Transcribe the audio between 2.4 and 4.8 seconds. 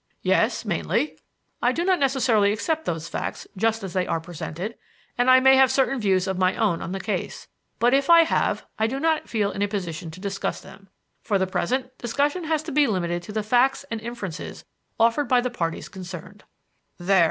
accept those facts just as they are presented,